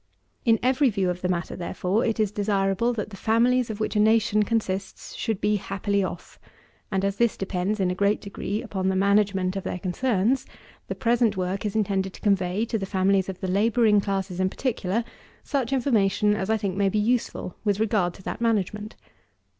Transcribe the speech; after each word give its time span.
4. 0.45 0.53
In 0.53 0.59
every 0.63 0.89
view 0.89 1.11
of 1.11 1.21
the 1.21 1.29
matter, 1.29 1.55
therefore, 1.55 2.03
it 2.03 2.19
is 2.19 2.31
desirable; 2.31 2.91
that 2.91 3.11
the 3.11 3.15
families 3.15 3.69
of 3.69 3.79
which 3.79 3.95
a 3.95 3.99
nation 3.99 4.41
consists 4.41 5.13
should 5.13 5.39
be 5.39 5.57
happily 5.57 6.03
off: 6.03 6.39
and 6.91 7.05
as 7.05 7.17
this 7.17 7.37
depends, 7.37 7.79
in 7.79 7.91
a 7.91 7.93
great 7.93 8.19
degree, 8.19 8.63
upon 8.63 8.87
the 8.89 8.95
management 8.95 9.55
of 9.55 9.63
their 9.63 9.77
concerns, 9.77 10.47
the 10.87 10.95
present 10.95 11.37
work 11.37 11.67
is 11.67 11.75
intended 11.75 12.13
to 12.15 12.21
convey, 12.21 12.65
to 12.65 12.79
the 12.79 12.87
families 12.87 13.29
of 13.29 13.41
the 13.41 13.47
labouring 13.47 14.01
classes 14.01 14.39
in 14.39 14.49
particular, 14.49 15.03
such 15.43 15.71
information 15.71 16.35
as 16.35 16.49
I 16.49 16.57
think 16.57 16.75
may 16.75 16.89
be 16.89 16.97
useful 16.97 17.55
with 17.63 17.79
regard 17.79 18.15
to 18.15 18.23
that 18.23 18.41
management. 18.41 18.95